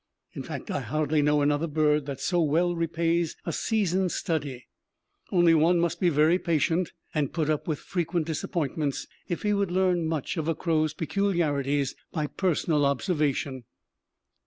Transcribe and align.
In 0.33 0.41
fact, 0.41 0.71
I 0.71 0.79
hardly 0.79 1.21
know 1.21 1.43
another 1.43 1.67
bird 1.67 2.07
that 2.07 2.19
so 2.19 2.41
well 2.41 2.75
repays 2.75 3.37
a 3.45 3.53
season's 3.53 4.15
study; 4.15 4.65
only 5.31 5.53
one 5.53 5.79
must 5.79 5.99
be 5.99 6.09
very 6.09 6.39
patient, 6.39 6.91
and 7.13 7.31
put 7.31 7.51
up 7.51 7.67
with 7.67 7.77
frequent 7.77 8.25
disappointments 8.25 9.05
if 9.27 9.43
he 9.43 9.53
would 9.53 9.69
learn 9.69 10.07
much 10.07 10.37
of 10.37 10.47
a 10.47 10.55
crow's 10.55 10.95
peculiarities 10.95 11.93
by 12.11 12.25
personal 12.25 12.83
observation. 12.87 13.65